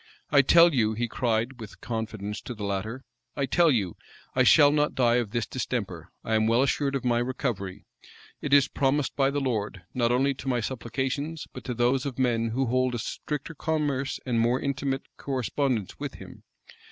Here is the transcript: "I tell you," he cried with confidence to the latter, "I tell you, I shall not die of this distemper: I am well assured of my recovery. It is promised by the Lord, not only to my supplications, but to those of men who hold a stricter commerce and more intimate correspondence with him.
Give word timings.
"I 0.31 0.41
tell 0.41 0.73
you," 0.73 0.93
he 0.93 1.07
cried 1.07 1.59
with 1.59 1.79
confidence 1.79 2.41
to 2.41 2.55
the 2.55 2.63
latter, 2.63 3.03
"I 3.35 3.45
tell 3.45 3.69
you, 3.69 3.97
I 4.33 4.41
shall 4.41 4.71
not 4.71 4.95
die 4.95 5.17
of 5.17 5.29
this 5.29 5.45
distemper: 5.45 6.09
I 6.23 6.33
am 6.33 6.47
well 6.47 6.63
assured 6.63 6.95
of 6.95 7.05
my 7.05 7.19
recovery. 7.19 7.85
It 8.41 8.51
is 8.51 8.67
promised 8.67 9.15
by 9.15 9.29
the 9.29 9.39
Lord, 9.39 9.83
not 9.93 10.11
only 10.11 10.33
to 10.33 10.47
my 10.47 10.59
supplications, 10.59 11.45
but 11.53 11.63
to 11.65 11.75
those 11.75 12.07
of 12.07 12.17
men 12.17 12.47
who 12.49 12.65
hold 12.65 12.95
a 12.95 12.97
stricter 12.97 13.53
commerce 13.53 14.19
and 14.25 14.39
more 14.39 14.59
intimate 14.59 15.03
correspondence 15.19 15.99
with 15.99 16.15
him. 16.15 16.45